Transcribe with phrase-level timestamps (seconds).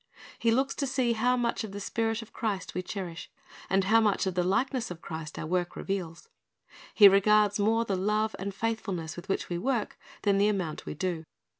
[0.39, 3.29] He looks to see how much of the spirit of Christ we cherish,
[3.69, 6.27] and how much of the likeness of Christ our work reveals.
[6.95, 10.95] He regards more the love and faithfulness with which we work than the amount we
[10.95, 11.23] do.